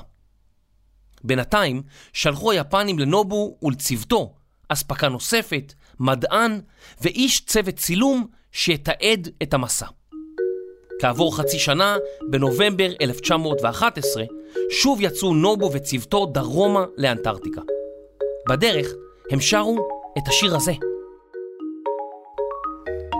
בינתיים 1.24 1.82
שלחו 2.12 2.50
היפנים 2.50 2.98
לנובו 2.98 3.58
ולצוותו 3.62 4.34
אספקה 4.68 5.08
נוספת, 5.08 5.74
מדען 6.00 6.60
ואיש 7.00 7.40
צוות 7.40 7.74
צילום 7.76 8.26
שיתעד 8.52 9.28
את 9.42 9.54
המסע. 9.54 9.86
כעבור 11.00 11.36
חצי 11.36 11.58
שנה, 11.58 11.96
בנובמבר 12.30 12.88
1911, 13.00 14.24
שוב 14.70 15.00
יצאו 15.00 15.34
נובו 15.34 15.70
וצוותו 15.72 16.26
דרומה 16.26 16.84
לאנטארקטיקה. 16.96 17.60
בדרך 18.50 18.86
הם 19.30 19.40
שרו 19.40 19.76
את 20.18 20.28
השיר 20.28 20.56
הזה. 20.56 20.72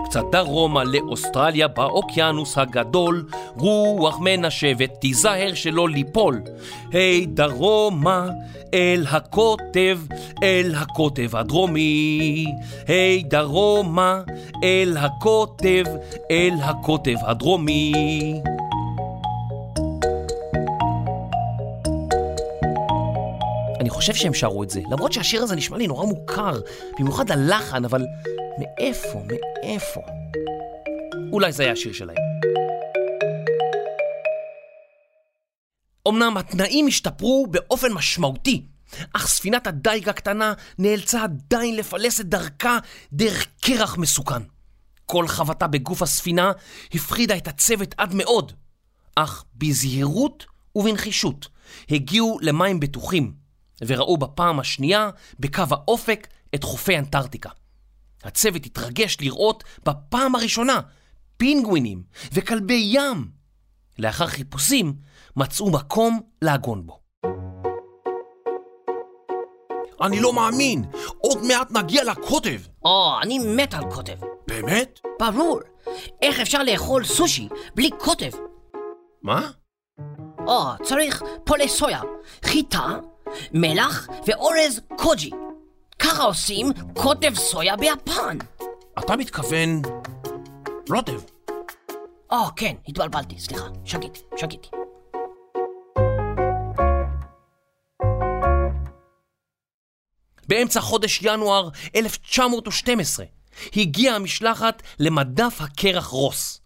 קצת 0.05 0.23
דרומה 0.31 0.83
לאוסטרליה 0.83 1.67
באוקיינוס 1.67 2.57
הגדול, 2.57 3.25
רוח 3.57 4.19
מנשבת, 4.19 4.89
תיזהר 5.01 5.53
שלא 5.53 5.89
ליפול. 5.89 6.41
היי 6.91 7.25
דרומה, 7.25 8.29
אל 8.73 9.05
הקוטב, 9.11 9.99
אל 10.43 10.71
הקוטב 10.75 11.35
הדרומי. 11.35 12.45
היי 12.87 13.23
דרומה, 13.23 14.21
אל 14.63 14.97
הקוטב, 14.97 15.85
אל 16.31 16.53
הקוטב 16.61 17.15
הדרומי. 17.25 17.93
חושב 23.91 24.13
שהם 24.13 24.33
שרו 24.33 24.63
את 24.63 24.69
זה, 24.69 24.81
למרות 24.91 25.13
שהשיר 25.13 25.43
הזה 25.43 25.55
נשמע 25.55 25.77
לי 25.77 25.87
נורא 25.87 26.05
מוכר, 26.05 26.59
במיוחד 26.99 27.31
הלחן, 27.31 27.85
אבל 27.85 28.05
מאיפה, 28.59 29.23
מאיפה? 29.27 30.01
אולי 31.31 31.51
זה 31.51 31.63
היה 31.63 31.71
השיר 31.71 31.93
שלהם. 31.93 32.17
אמנם 36.07 36.37
התנאים 36.37 36.87
השתפרו 36.87 37.47
באופן 37.47 37.93
משמעותי, 37.93 38.65
אך 39.13 39.27
ספינת 39.27 39.67
הדייג 39.67 40.09
הקטנה 40.09 40.53
נאלצה 40.79 41.23
עדיין 41.23 41.75
לפלס 41.75 42.21
את 42.21 42.25
דרכה 42.25 42.77
דרך 43.13 43.47
קרח 43.61 43.97
מסוכן. 43.97 44.41
כל 45.05 45.27
חבטה 45.27 45.67
בגוף 45.67 46.01
הספינה 46.01 46.51
הפחידה 46.93 47.37
את 47.37 47.47
הצוות 47.47 47.95
עד 47.97 48.13
מאוד, 48.13 48.51
אך 49.15 49.43
בזהירות 49.55 50.45
ובנחישות 50.75 51.47
הגיעו 51.89 52.39
למים 52.41 52.79
בטוחים, 52.79 53.40
וראו 53.87 54.17
בפעם 54.17 54.59
השנייה 54.59 55.09
בקו 55.39 55.63
האופק 55.71 56.27
את 56.55 56.63
חופי 56.63 56.97
אנטארקטיקה. 56.97 57.49
הצוות 58.23 58.65
התרגש 58.65 59.17
לראות 59.21 59.63
בפעם 59.85 60.35
הראשונה 60.35 60.79
פינגווינים 61.37 62.03
וכלבי 62.33 62.89
ים. 62.91 63.31
לאחר 63.99 64.27
חיפושים 64.27 64.93
מצאו 65.35 65.71
מקום 65.71 66.19
לעגון 66.41 66.85
בו. 66.85 66.99
אני 70.01 70.19
לא 70.19 70.33
מאמין! 70.33 70.83
עוד 71.17 71.43
מעט 71.45 71.71
נגיע 71.71 72.03
לקוטב! 72.03 72.61
או, 72.85 73.15
אני 73.21 73.39
מת 73.39 73.73
על 73.73 73.83
קוטב. 73.91 74.17
באמת? 74.47 74.99
ברור. 75.19 75.59
איך 76.21 76.39
אפשר 76.39 76.63
לאכול 76.63 77.03
סושי 77.05 77.49
בלי 77.75 77.89
קוטב? 77.99 78.31
מה? 79.21 79.49
או, 80.47 80.61
צריך 80.83 81.23
פולי 81.43 81.69
סויה, 81.69 82.01
חיטה, 82.45 82.97
מלח 83.53 84.07
ואורז 84.27 84.81
קוג'י. 84.97 85.29
ככה 85.99 86.23
עושים 86.23 86.71
קוטב 86.93 87.35
סויה 87.35 87.75
ביפן. 87.75 88.37
אתה 88.99 89.15
מתכוון... 89.15 89.81
רוטב. 90.89 91.21
או, 92.31 92.37
כן, 92.55 92.75
התבלבלתי, 92.87 93.39
סליחה, 93.39 93.65
שגיתי, 93.85 94.19
שגיתי. 94.37 94.67
באמצע 100.47 100.81
חודש 100.81 101.19
ינואר 101.21 101.69
1912 101.95 103.25
הגיעה 103.75 104.15
המשלחת 104.15 104.81
למדף 104.99 105.61
הקרח 105.61 106.05
רוס. 106.05 106.60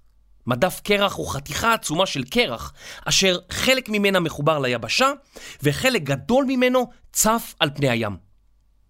מדף 0.47 0.81
קרח 0.83 1.13
הוא 1.13 1.27
חתיכה 1.27 1.73
עצומה 1.73 2.05
של 2.05 2.23
קרח, 2.23 2.73
אשר 3.05 3.37
חלק 3.49 3.89
ממנה 3.89 4.19
מחובר 4.19 4.59
ליבשה, 4.59 5.11
וחלק 5.63 6.01
גדול 6.03 6.45
ממנו 6.45 6.89
צף 7.11 7.55
על 7.59 7.69
פני 7.75 7.89
הים. 7.89 8.17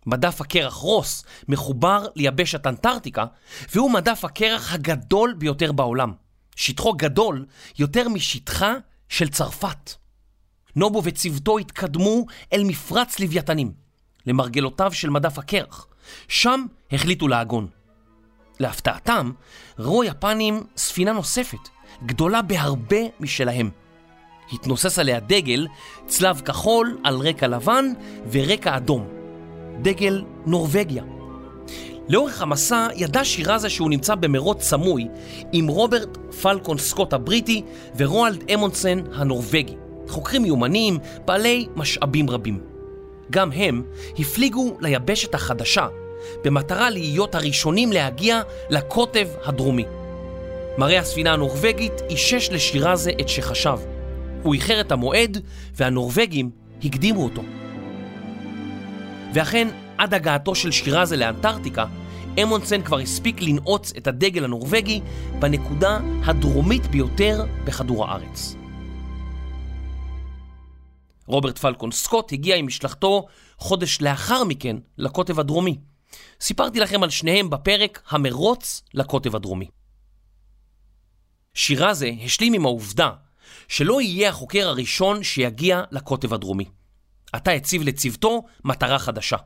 מדף 0.05 0.41
הקרח 0.41 0.73
רוס 0.73 1.23
מחובר 1.47 2.07
ליבשת 2.15 2.67
אנטארקטיקה, 2.67 3.25
והוא 3.73 3.91
מדף 3.91 4.25
הקרח 4.25 4.73
הגדול 4.73 5.33
ביותר 5.37 5.71
בעולם. 5.71 6.13
שטחו 6.55 6.93
גדול 6.93 7.45
יותר 7.79 8.09
משטחה 8.09 8.73
של 9.09 9.29
צרפת. 9.29 9.93
נובו 10.75 11.01
וצוותו 11.03 11.57
התקדמו 11.57 12.25
אל 12.53 12.63
מפרץ 12.63 13.19
לוויתנים, 13.19 13.71
למרגלותיו 14.25 14.93
של 14.93 15.09
מדף 15.09 15.39
הקרח. 15.39 15.87
שם 16.27 16.65
החליטו 16.91 17.27
לעגון. 17.27 17.67
להפתעתם, 18.59 19.31
ראו 19.79 20.03
יפנים 20.03 20.63
ספינה 20.77 21.11
נוספת, 21.11 21.69
גדולה 22.05 22.41
בהרבה 22.41 22.97
משלהם. 23.19 23.69
התנוסס 24.53 24.99
עליה 24.99 25.19
דגל, 25.19 25.67
צלב 26.07 26.41
כחול 26.45 26.97
על 27.03 27.17
רקע 27.17 27.47
לבן 27.47 27.85
ורקע 28.31 28.77
אדום. 28.77 29.07
דגל 29.81 30.23
נורבגיה. 30.45 31.03
לאורך 32.09 32.41
המסע 32.41 32.87
ידע 32.95 33.25
שירזה 33.25 33.69
שהוא 33.69 33.89
נמצא 33.89 34.15
במרוץ 34.15 34.63
סמוי 34.63 35.07
עם 35.51 35.67
רוברט 35.67 36.17
פלקון 36.41 36.77
סקוט 36.77 37.13
הבריטי 37.13 37.63
ורואלד 37.97 38.51
אמונסן 38.53 38.99
הנורבגי. 39.13 39.75
חוקרים 40.07 40.41
מיומנים, 40.41 40.99
בעלי 41.25 41.67
משאבים 41.75 42.29
רבים. 42.29 42.59
גם 43.31 43.51
הם 43.51 43.83
הפליגו 44.19 44.77
ליבשת 44.79 45.35
החדשה 45.35 45.87
במטרה 46.43 46.89
להיות 46.89 47.35
הראשונים 47.35 47.91
להגיע 47.91 48.41
לקוטב 48.69 49.27
הדרומי. 49.45 49.85
מראה 50.77 50.99
הספינה 50.99 51.33
הנורבגית 51.33 52.01
אישש 52.09 52.49
לשירזה 52.51 53.11
את 53.21 53.29
שחשב. 53.29 53.77
הוא 54.43 54.53
איחר 54.53 54.81
את 54.81 54.91
המועד 54.91 55.37
והנורבגים 55.73 56.49
הקדימו 56.83 57.23
אותו. 57.23 57.41
ואכן, 59.33 59.67
עד 59.97 60.13
הגעתו 60.13 60.55
של 60.55 60.71
שירזה 60.71 61.15
לאנטארקטיקה, 61.15 61.85
אמונסן 62.43 62.81
כבר 62.81 62.99
הספיק 62.99 63.41
לנעוץ 63.41 63.93
את 63.97 64.07
הדגל 64.07 64.43
הנורבגי 64.43 65.01
בנקודה 65.39 65.99
הדרומית 66.25 66.87
ביותר 66.87 67.45
בכדור 67.65 68.05
הארץ. 68.05 68.55
רוברט 71.27 71.57
פלקון 71.57 71.91
סקוט 71.91 72.33
הגיע 72.33 72.55
עם 72.55 72.67
משלחתו 72.67 73.25
חודש 73.57 74.01
לאחר 74.01 74.43
מכן 74.43 74.77
לקוטב 74.97 75.39
הדרומי. 75.39 75.77
סיפרתי 76.41 76.79
לכם 76.79 77.03
על 77.03 77.09
שניהם 77.09 77.49
בפרק 77.49 78.01
המרוץ 78.09 78.81
לקוטב 78.93 79.35
הדרומי. 79.35 79.67
שירזה 81.53 82.11
השלים 82.23 82.53
עם 82.53 82.65
העובדה 82.65 83.11
שלא 83.67 84.01
יהיה 84.01 84.29
החוקר 84.29 84.67
הראשון 84.67 85.23
שיגיע 85.23 85.83
לקוטב 85.91 86.33
הדרומי. 86.33 86.65
עתה 87.33 87.51
הציב 87.51 87.83
לצוותו 87.83 88.43
מטרה 88.63 88.99
חדשה, 88.99 89.37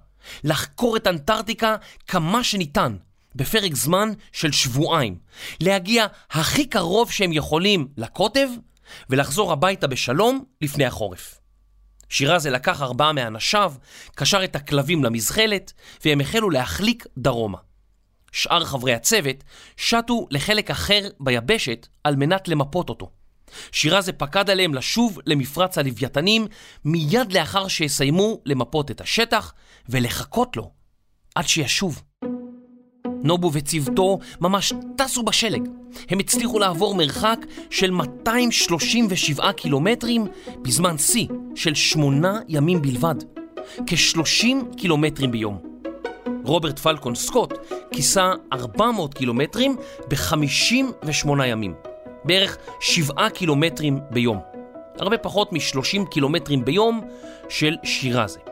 לחקור 0.44 0.98
את 0.98 1.08
אנטארקטיקה 1.08 1.76
כמה 2.08 2.44
שניתן, 2.44 2.98
בפרק 3.36 3.76
זמן 3.76 4.10
של 4.32 4.52
שבועיים, 4.52 5.20
להגיע 5.62 6.06
הכי 6.32 6.66
קרוב 6.66 7.12
שהם 7.12 7.34
יכולים 7.34 7.88
לקוטב 7.98 8.48
ולחזור 9.10 9.52
הביתה 9.52 9.88
בשלום 9.88 10.44
לפני 10.62 10.86
החורף. 10.86 11.39
שירזה 12.10 12.50
לקח 12.50 12.82
ארבעה 12.82 13.14
מאנשיו, 13.14 13.74
קשר 14.16 14.44
את 14.44 14.56
הכלבים 14.56 15.04
למזחלת, 15.04 15.74
והם 16.06 16.22
החלו 16.22 16.50
להחליק 16.50 17.06
דרומה. 17.18 17.58
שאר 18.32 18.66
חברי 18.66 18.94
הצוות 18.94 19.36
שטו 19.78 20.28
לחלק 20.32 20.72
אחר 20.72 21.10
ביבשת 21.20 21.88
על 22.04 22.16
מנת 22.16 22.48
למפות 22.48 22.90
אותו. 22.90 23.12
שירזה 23.72 24.14
פקד 24.14 24.50
עליהם 24.50 24.74
לשוב 24.74 25.20
למפרץ 25.26 25.78
הלוויתנים 25.78 26.48
מיד 26.86 27.34
לאחר 27.34 27.68
שיסיימו 27.68 28.42
למפות 28.46 28.92
את 28.92 29.02
השטח 29.02 29.54
ולחכות 29.90 30.58
לו 30.58 30.72
עד 31.36 31.48
שישוב. 31.48 32.02
נובו 33.24 33.50
וצוותו 33.54 34.20
ממש 34.42 34.74
טסו 34.96 35.24
בשלג. 35.24 35.68
הם 36.10 36.20
הצליחו 36.20 36.60
לעבור 36.60 36.96
מרחק 36.96 37.46
של 37.70 37.92
237 37.92 39.52
קילומטרים 39.52 40.28
בזמן 40.62 40.98
שיא 40.98 41.28
של 41.56 41.76
שמונה 41.76 42.40
ימים 42.48 42.82
בלבד. 42.82 43.16
כ-30 43.88 44.76
קילומטרים 44.78 45.32
ביום. 45.32 45.58
רוברט 46.44 46.80
פלקון 46.80 47.16
סקוט 47.16 47.54
כיסה 47.92 48.32
400 48.54 49.14
קילומטרים 49.14 49.76
ב-58 50.08 51.46
ימים. 51.46 51.74
בערך 52.26 52.58
7 52.80 53.30
קילומטרים 53.30 54.00
ביום. 54.12 54.40
הרבה 55.00 55.18
פחות 55.18 55.54
מ-30 55.54 56.06
קילומטרים 56.12 56.66
ביום 56.66 57.02
של 57.50 57.76
שירזה. 57.84 58.49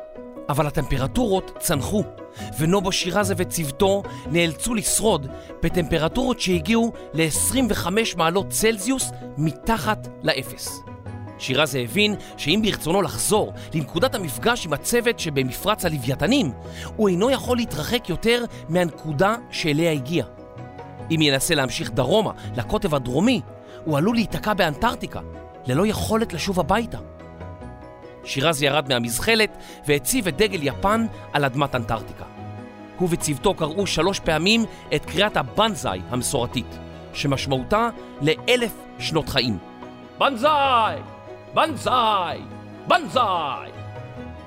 אבל 0.49 0.67
הטמפרטורות 0.67 1.51
צנחו, 1.59 2.03
ונובו 2.59 2.91
שירזה 2.91 3.33
וצוותו 3.37 4.03
נאלצו 4.31 4.73
לשרוד 4.73 5.27
בטמפרטורות 5.63 6.39
שהגיעו 6.39 6.93
ל-25 7.13 7.87
מעלות 8.17 8.49
צלזיוס 8.49 9.11
מתחת 9.37 10.07
לאפס. 10.23 10.81
שירזה 11.39 11.79
הבין 11.79 12.15
שאם 12.37 12.61
ברצונו 12.63 13.01
לחזור 13.01 13.53
לנקודת 13.73 14.15
המפגש 14.15 14.65
עם 14.65 14.73
הצוות 14.73 15.19
שבמפרץ 15.19 15.85
הלוויתנים, 15.85 16.51
הוא 16.95 17.09
אינו 17.09 17.29
יכול 17.29 17.57
להתרחק 17.57 18.09
יותר 18.09 18.45
מהנקודה 18.69 19.35
שאליה 19.51 19.91
הגיע. 19.91 20.25
אם 21.11 21.21
ינסה 21.21 21.55
להמשיך 21.55 21.91
דרומה, 21.91 22.31
לקוטב 22.55 22.95
הדרומי, 22.95 23.41
הוא 23.85 23.97
עלול 23.97 24.15
להיתקע 24.15 24.53
באנטארקטיקה, 24.53 25.19
ללא 25.65 25.87
יכולת 25.87 26.33
לשוב 26.33 26.59
הביתה. 26.59 26.97
שירז 28.27 28.63
ירד 28.63 28.89
מהמזחלת 28.89 29.57
והציב 29.87 30.27
את 30.27 30.37
דגל 30.37 30.59
יפן 30.63 31.05
על 31.33 31.45
אדמת 31.45 31.75
אנטארקטיקה. 31.75 32.23
הוא 32.97 33.09
וצוותו 33.11 33.53
קראו 33.53 33.87
שלוש 33.87 34.19
פעמים 34.19 34.65
את 34.95 35.05
קריאת 35.05 35.37
הבנזאי 35.37 36.01
המסורתית, 36.09 36.77
שמשמעותה 37.13 37.89
לאלף 38.21 38.73
שנות 38.99 39.29
חיים. 39.29 39.57
בנזאי! 40.17 40.95
בנזאי! 41.53 42.39
בנזאי! 42.87 43.69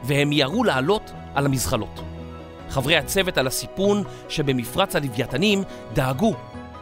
והם 0.02 0.32
ירו 0.32 0.64
לעלות 0.64 1.12
על 1.34 1.46
המזחלות. 1.46 2.00
חברי 2.68 2.96
הצוות 2.96 3.38
על 3.38 3.46
הסיפון 3.46 4.02
שבמפרץ 4.28 4.96
הלוויתנים 4.96 5.62
דאגו 5.92 6.34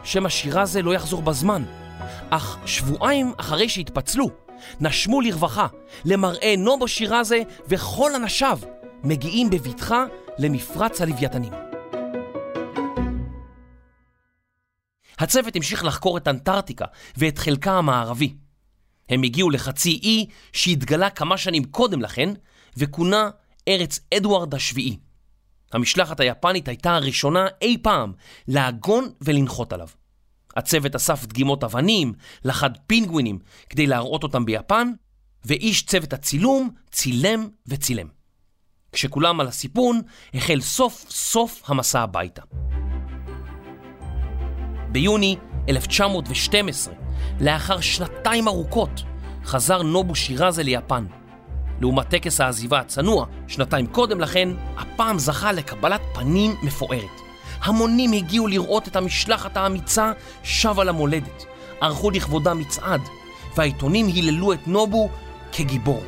שמא 0.03 0.29
שירזה 0.29 0.81
לא 0.81 0.93
יחזור 0.93 1.21
בזמן. 1.21 1.63
אך 2.29 2.57
שבועיים 2.65 3.33
אחרי 3.37 3.69
שהתפצלו, 3.69 4.29
נשמו 4.79 5.21
לרווחה, 5.21 5.67
למראה 6.05 6.55
נובו 6.57 6.87
שירזה 6.87 7.41
וכל 7.67 8.15
אנשיו 8.15 8.59
מגיעים 9.03 9.49
בבטחה 9.49 10.05
למפרץ 10.39 11.01
הלוויתנים. 11.01 11.53
הצוות 15.19 15.55
המשיך 15.55 15.83
לחקור 15.83 16.17
את 16.17 16.27
אנטארקטיקה 16.27 16.85
ואת 17.17 17.37
חלקה 17.37 17.71
המערבי. 17.71 18.33
הם 19.09 19.23
הגיעו 19.23 19.49
לחצי 19.49 19.99
אי 20.03 20.25
שהתגלה 20.53 21.09
כמה 21.09 21.37
שנים 21.37 21.63
קודם 21.63 22.01
לכן 22.01 22.29
וכונה 22.77 23.29
ארץ 23.67 23.99
אדוארד 24.17 24.53
השביעי. 24.53 24.97
המשלחת 25.73 26.19
היפנית 26.19 26.67
הייתה 26.67 26.95
הראשונה 26.95 27.47
אי 27.61 27.77
פעם 27.81 28.13
לעגון 28.47 29.09
ולנחות 29.21 29.73
עליו. 29.73 29.87
הצוות 30.55 30.95
אסף 30.95 31.25
דגימות 31.25 31.63
אבנים, 31.63 32.13
לחד 32.45 32.69
פינגווינים 32.87 33.39
כדי 33.69 33.87
להראות 33.87 34.23
אותם 34.23 34.45
ביפן, 34.45 34.91
ואיש 35.45 35.83
צוות 35.83 36.13
הצילום 36.13 36.69
צילם 36.91 37.47
וצילם. 37.67 38.07
כשכולם 38.91 39.39
על 39.39 39.47
הסיפון, 39.47 40.01
החל 40.33 40.61
סוף 40.61 41.05
סוף 41.09 41.63
המסע 41.65 42.01
הביתה. 42.01 42.41
ביוני 44.91 45.35
1912, 45.69 46.93
לאחר 47.41 47.81
שנתיים 47.81 48.47
ארוכות, 48.47 49.03
חזר 49.45 49.81
נובו 49.81 50.15
שירזה 50.15 50.63
ליפן. 50.63 51.05
לעומת 51.81 52.09
טקס 52.09 52.41
העזיבה 52.41 52.79
הצנוע, 52.79 53.25
שנתיים 53.47 53.87
קודם 53.87 54.19
לכן, 54.19 54.49
הפעם 54.77 55.19
זכה 55.19 55.51
לקבלת 55.51 56.01
פנים 56.13 56.55
מפוארת. 56.63 57.28
המונים 57.61 58.11
הגיעו 58.11 58.47
לראות 58.47 58.87
את 58.87 58.95
המשלחת 58.95 59.57
האמיצה 59.57 60.11
שבה 60.43 60.83
למולדת. 60.83 61.45
ערכו 61.81 62.11
לכבודה 62.11 62.53
מצעד, 62.53 63.01
והעיתונים 63.55 64.07
היללו 64.07 64.53
את 64.53 64.67
נובו 64.67 65.09
כגיבור. 65.51 66.03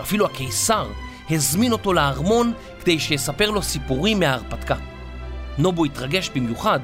אפילו 0.00 0.26
הקיסר 0.26 0.88
הזמין 1.30 1.72
אותו 1.72 1.92
לארמון 1.92 2.52
כדי 2.80 2.98
שיספר 2.98 3.50
לו 3.50 3.62
סיפורים 3.62 4.20
מההרפתקה. 4.20 4.76
נובו 5.58 5.84
התרגש 5.84 6.30
במיוחד 6.34 6.80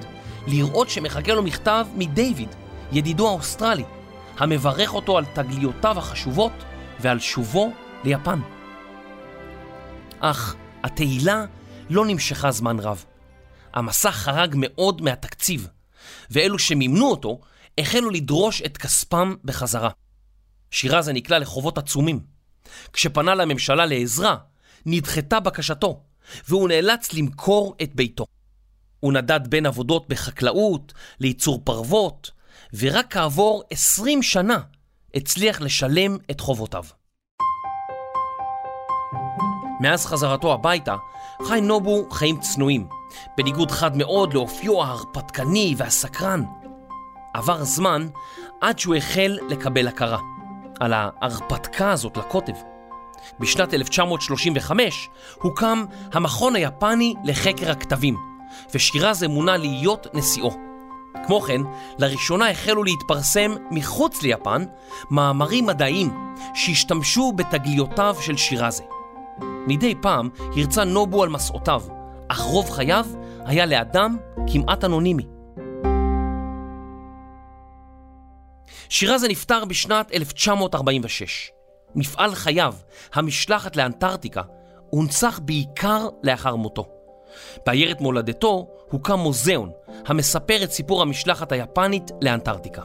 לראות 0.47 0.91
שמחכה 0.91 1.33
לו 1.33 1.43
מכתב 1.43 1.87
מדייוויד, 1.97 2.55
ידידו 2.93 3.29
האוסטרלי, 3.29 3.85
המברך 4.39 4.95
אותו 4.95 5.19
על 5.19 5.25
תגליותיו 5.25 5.99
החשובות 5.99 6.53
ועל 7.01 7.19
שובו 7.19 7.73
ליפן. 8.05 8.41
אך 10.21 10.55
התהילה 10.85 11.45
לא 11.91 12.07
נמשכה 12.07 12.51
זמן 12.51 12.79
רב. 12.79 13.05
המסע 13.75 14.11
חרג 14.11 14.55
מאוד 14.59 15.03
מהתקציב, 15.03 15.69
ואלו 16.31 16.59
שמימנו 16.59 17.11
אותו 17.11 17.41
החלו 17.79 18.11
לדרוש 18.11 18.63
את 18.63 18.79
כספם 18.79 19.35
בחזרה. 19.45 19.91
שירזה 20.71 21.13
נקלע 21.13 21.39
לחובות 21.39 21.79
עצומים. 21.79 22.21
כשפנה 22.93 23.35
לממשלה 23.35 23.87
לעזרה, 23.87 24.37
נדחתה 24.87 25.41
בקשתו, 25.41 26.03
והוא 26.49 26.69
נאלץ 26.69 27.13
למכור 27.13 27.75
את 27.83 27.95
ביתו. 27.95 28.25
הוא 29.01 29.13
נדד 29.13 29.41
בין 29.49 29.67
עבודות 29.67 30.09
בחקלאות, 30.09 30.93
לייצור 31.21 31.61
פרוות, 31.65 32.31
ורק 32.75 33.13
כעבור 33.13 33.63
20 33.71 34.23
שנה 34.23 34.59
הצליח 35.15 35.61
לשלם 35.61 36.17
את 36.31 36.41
חובותיו. 36.41 36.85
מאז 39.81 40.07
חזרתו 40.07 40.53
הביתה, 40.55 40.97
חי 41.49 41.61
נובו 41.61 42.11
חיים 42.11 42.41
צנועים, 42.41 42.89
בניגוד 43.37 43.71
חד 43.71 43.97
מאוד 43.97 44.35
לאופיו 44.35 44.83
ההרפתקני 44.83 45.75
והסקרן. 45.77 46.45
עבר 47.35 47.65
זמן 47.65 48.09
עד 48.61 48.79
שהוא 48.79 48.95
החל 48.95 49.39
לקבל 49.49 49.89
הכרה 49.89 50.19
על 50.81 50.93
ההרפתקה 50.93 51.91
הזאת 51.91 52.17
לקוטב. 52.17 52.53
בשנת 53.41 53.75
1935 53.75 55.09
הוקם 55.43 55.85
המכון 56.13 56.57
היפני 56.57 57.15
לחקר 57.25 57.71
הכתבים, 57.71 58.17
ושירז 58.75 59.23
מונה 59.23 59.57
להיות 59.57 60.07
נשיאו. 60.15 60.51
כמו 61.27 61.41
כן, 61.41 61.61
לראשונה 61.99 62.51
החלו 62.51 62.85
להתפרסם 62.85 63.55
מחוץ 63.71 64.23
ליפן 64.23 64.65
מאמרים 65.11 65.67
מדעיים 65.67 66.35
שהשתמשו 66.55 67.33
בתגליותיו 67.33 68.17
של 68.21 68.37
שירזה. 68.37 68.85
מדי 69.67 69.95
פעם 70.01 70.29
הרצה 70.57 70.85
נובו 70.85 71.23
על 71.23 71.29
מסעותיו, 71.29 71.83
אך 72.31 72.41
רוב 72.41 72.71
חייו 72.71 73.07
היה 73.45 73.67
לאדם 73.67 74.17
כמעט 74.53 74.85
אנונימי. 74.85 75.23
שירזה 78.89 79.29
נפטר 79.29 79.65
בשנת 79.65 80.13
1946. 80.13 81.51
מפעל 81.95 82.35
חייו, 82.35 82.75
המשלחת 83.15 83.77
לאנטארקטיקה, 83.77 84.43
הונצח 84.91 85.41
בעיקר 85.43 86.09
לאחר 86.23 86.57
מותו. 86.57 86.89
בעיירת 87.67 88.01
מולדתו 88.01 88.69
הוקם 88.91 89.19
מוזיאון 89.19 89.71
המספר 90.07 90.65
את 90.65 90.73
סיפור 90.73 91.03
המשלחת 91.03 91.53
היפנית 91.53 92.11
לאנטארקטיקה. 92.23 92.83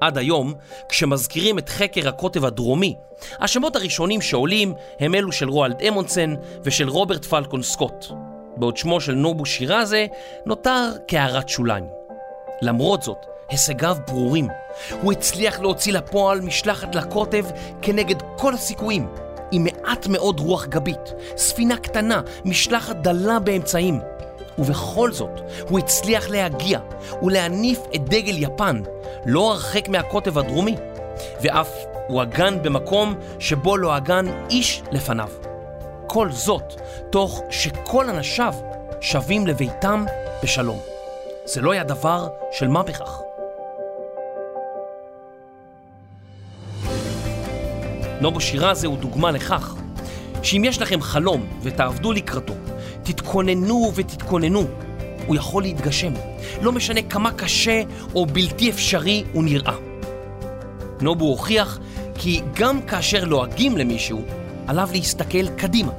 עד 0.00 0.18
היום, 0.18 0.54
כשמזכירים 0.88 1.58
את 1.58 1.68
חקר 1.68 2.08
הקוטב 2.08 2.44
הדרומי, 2.44 2.94
השמות 3.40 3.76
הראשונים 3.76 4.20
שעולים 4.20 4.74
הם 5.00 5.14
אלו 5.14 5.32
של 5.32 5.48
רואלד 5.48 5.82
אמונסן 5.88 6.34
ושל 6.64 6.88
רוברט 6.88 7.24
פלקון 7.24 7.62
סקוט, 7.62 8.06
בעוד 8.56 8.76
שמו 8.76 9.00
של 9.00 9.14
נובו 9.14 9.46
שירזה 9.46 10.06
נותר 10.46 10.90
כהערת 11.08 11.48
שוליים. 11.48 11.84
למרות 12.62 13.02
זאת, 13.02 13.26
הישגיו 13.48 13.96
ברורים. 14.06 14.48
הוא 15.02 15.12
הצליח 15.12 15.60
להוציא 15.60 15.92
לפועל 15.92 16.40
משלחת 16.40 16.94
לקוטב 16.94 17.44
כנגד 17.82 18.16
כל 18.36 18.54
הסיכויים, 18.54 19.08
עם 19.52 19.64
מעט 19.64 20.06
מאוד 20.06 20.40
רוח 20.40 20.66
גבית, 20.66 21.12
ספינה 21.36 21.76
קטנה, 21.76 22.20
משלחת 22.44 22.96
דלה 22.96 23.38
באמצעים. 23.38 24.00
ובכל 24.58 25.12
זאת, 25.12 25.40
הוא 25.68 25.78
הצליח 25.78 26.30
להגיע 26.30 26.78
ולהניף 27.22 27.78
את 27.94 28.08
דגל 28.08 28.42
יפן, 28.42 28.82
לא 29.26 29.50
הרחק 29.50 29.88
מהקוטב 29.88 30.38
הדרומי, 30.38 30.76
ואף 31.42 31.72
הוא 32.08 32.22
הגן 32.22 32.62
במקום 32.62 33.14
שבו 33.38 33.76
לא 33.76 33.94
הגן 33.94 34.26
איש 34.50 34.82
לפניו. 34.92 35.51
כל 36.12 36.32
זאת, 36.32 36.80
תוך 37.10 37.42
שכל 37.50 38.08
אנשיו 38.08 38.54
שבים 39.00 39.46
לביתם 39.46 40.04
בשלום. 40.42 40.78
זה 41.44 41.60
לא 41.60 41.72
היה 41.72 41.84
דבר 41.84 42.28
של 42.50 42.68
מה 42.68 42.82
בכך. 42.82 43.20
נובו 48.20 48.40
שירזה 48.40 48.86
הוא 48.86 48.98
דוגמה 48.98 49.30
לכך 49.30 49.74
שאם 50.42 50.62
יש 50.64 50.80
לכם 50.80 51.00
חלום 51.00 51.46
ותעבדו 51.62 52.12
לקראתו, 52.12 52.54
תתכוננו 53.02 53.92
ותתכוננו, 53.94 54.64
הוא 55.26 55.36
יכול 55.36 55.62
להתגשם. 55.62 56.12
לא 56.62 56.72
משנה 56.72 57.02
כמה 57.02 57.32
קשה 57.32 57.82
או 58.14 58.26
בלתי 58.26 58.70
אפשרי 58.70 59.24
הוא 59.32 59.44
נראה. 59.44 59.76
נובו 61.00 61.24
הוכיח 61.24 61.78
כי 62.14 62.40
גם 62.54 62.82
כאשר 62.82 63.24
לועגים 63.24 63.78
למישהו, 63.78 64.22
עליו 64.66 64.88
להסתכל 64.92 65.48
קדימה, 65.48 65.92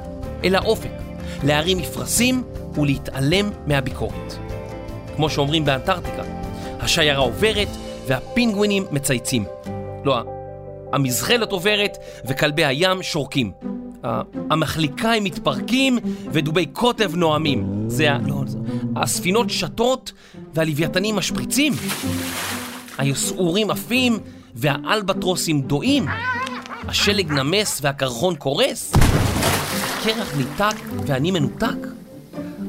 אל 0.43 0.55
האופק, 0.55 0.91
להרים 1.43 1.77
מפרשים 1.77 2.43
ולהתעלם 2.75 3.49
מהביקורת. 3.67 4.33
כמו 5.15 5.29
שאומרים 5.29 5.65
באנטארקטיקה, 5.65 6.23
השיירה 6.79 7.19
עוברת 7.19 7.67
והפינגווינים 8.07 8.85
מצייצים. 8.91 9.45
לא, 10.05 10.23
המזחלת 10.93 11.51
עוברת 11.51 11.97
וכלבי 12.25 12.65
הים 12.65 13.03
שורקים. 13.03 13.51
המחליקאים 14.49 15.23
מתפרקים 15.23 15.99
ודובי 16.31 16.65
קוטב 16.65 17.15
נואמים. 17.15 17.83
זה 17.87 18.11
ה... 18.11 18.17
לא, 18.27 18.35
זה... 18.45 18.57
הספינות 18.95 19.49
שטות 19.49 20.11
והלוויתנים 20.53 21.15
משפריצים. 21.15 21.73
היסעורים 22.97 23.71
עפים 23.71 24.19
והאלבטרוסים 24.55 25.61
דועים. 25.61 26.05
השלג 26.87 27.31
נמס 27.31 27.79
והקרחון 27.83 28.35
קורס. 28.35 28.93
הקרח 30.03 30.37
ניתק 30.37 30.75
ואני 31.07 31.31
מנותק. 31.31 31.87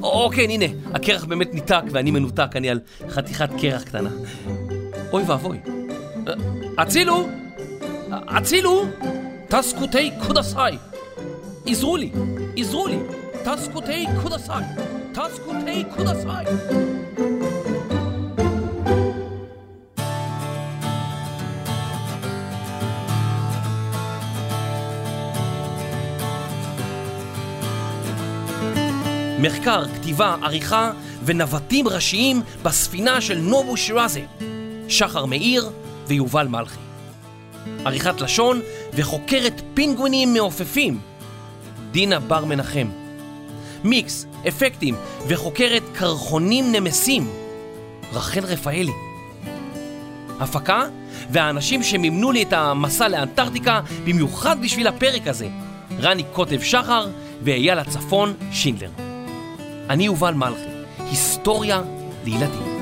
או 0.02 0.30
כן, 0.34 0.50
הנה, 0.50 0.64
הקרח 0.94 1.24
באמת 1.24 1.54
ניתק 1.54 1.82
ואני 1.90 2.10
מנותק, 2.10 2.56
אני 2.56 2.70
על 2.70 2.80
חתיכת 3.08 3.48
קרח 3.60 3.82
קטנה. 3.82 4.10
אוי 5.12 5.22
ואבוי. 5.26 5.58
הצילו! 6.78 7.28
הצילו! 8.10 8.84
טסקוטי 9.48 10.10
קודסאי! 10.26 10.78
עזרו 11.66 11.96
לי! 11.96 12.12
עזרו 12.56 12.86
לי! 12.86 12.98
טסקוטי 13.44 14.06
קודסאי! 14.22 14.64
טסקוטי 15.12 15.84
קודסאי! 15.96 16.44
מחקר, 29.44 29.84
כתיבה, 29.94 30.36
עריכה 30.42 30.90
ונווטים 31.24 31.88
ראשיים 31.88 32.42
בספינה 32.62 33.20
של 33.20 33.38
נובו 33.38 33.76
שירזה, 33.76 34.20
שחר 34.88 35.24
מאיר 35.26 35.70
ויובל 36.06 36.48
מלכי. 36.48 36.78
עריכת 37.84 38.20
לשון 38.20 38.60
וחוקרת 38.94 39.62
פינגווינים 39.74 40.34
מעופפים, 40.34 40.98
דינה 41.90 42.20
בר 42.20 42.44
מנחם. 42.44 42.88
מיקס, 43.84 44.26
אפקטים 44.48 44.94
וחוקרת 45.28 45.82
קרחונים 45.92 46.72
נמסים, 46.72 47.30
רחל 48.12 48.44
רפאלי. 48.44 48.92
הפקה 50.40 50.84
והאנשים 51.30 51.82
שמימנו 51.82 52.32
לי 52.32 52.42
את 52.42 52.52
המסע 52.52 53.08
לאנטארקטיקה 53.08 53.80
במיוחד 54.04 54.56
בשביל 54.62 54.86
הפרק 54.86 55.26
הזה, 55.26 55.48
רני 56.00 56.24
קוטב 56.32 56.60
שחר 56.62 57.08
ואייל 57.42 57.78
הצפון 57.78 58.34
שינדלר. 58.52 59.03
אני 59.90 60.04
יובל 60.04 60.34
מלכי, 60.34 60.68
היסטוריה 60.98 61.82
לילדים. 62.24 62.74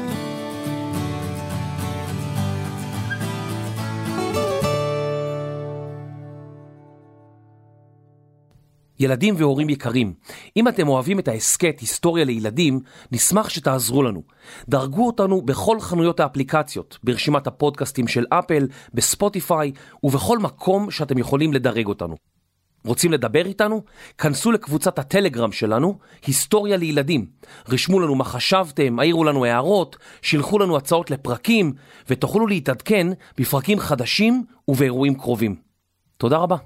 ילדים 9.00 9.34
והורים 9.38 9.70
יקרים, 9.70 10.14
אם 10.56 10.68
אתם 10.68 10.88
אוהבים 10.88 11.18
את 11.18 11.28
ההסכת 11.28 11.80
היסטוריה 11.80 12.24
לילדים, 12.24 12.80
נשמח 13.12 13.48
שתעזרו 13.48 14.02
לנו. 14.02 14.22
דרגו 14.68 15.06
אותנו 15.06 15.42
בכל 15.42 15.80
חנויות 15.80 16.20
האפליקציות, 16.20 16.98
ברשימת 17.04 17.46
הפודקאסטים 17.46 18.08
של 18.08 18.24
אפל, 18.30 18.68
בספוטיפיי 18.94 19.72
ובכל 20.02 20.38
מקום 20.38 20.90
שאתם 20.90 21.18
יכולים 21.18 21.52
לדרג 21.52 21.86
אותנו. 21.86 22.31
רוצים 22.86 23.12
לדבר 23.12 23.46
איתנו? 23.46 23.82
כנסו 24.18 24.52
לקבוצת 24.52 24.98
הטלגרם 24.98 25.52
שלנו, 25.52 25.98
היסטוריה 26.26 26.76
לילדים. 26.76 27.26
רשמו 27.68 28.00
לנו 28.00 28.14
מה 28.14 28.24
חשבתם, 28.24 28.98
העירו 28.98 29.24
לנו 29.24 29.44
הערות, 29.44 29.96
שילחו 30.22 30.58
לנו 30.58 30.76
הצעות 30.76 31.10
לפרקים, 31.10 31.72
ותוכלו 32.08 32.46
להתעדכן 32.46 33.06
בפרקים 33.38 33.78
חדשים 33.78 34.44
ובאירועים 34.68 35.14
קרובים. 35.14 35.56
תודה 36.16 36.36
רבה. 36.36 36.56